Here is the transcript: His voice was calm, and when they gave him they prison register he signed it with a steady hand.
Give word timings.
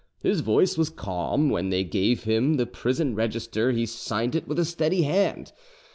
His 0.23 0.41
voice 0.41 0.79
was 0.79 0.89
calm, 0.89 1.41
and 1.43 1.51
when 1.51 1.69
they 1.69 1.83
gave 1.83 2.23
him 2.23 2.55
they 2.55 2.65
prison 2.65 3.13
register 3.13 3.71
he 3.71 3.85
signed 3.85 4.33
it 4.33 4.47
with 4.47 4.57
a 4.57 4.65
steady 4.65 5.03
hand. 5.03 5.51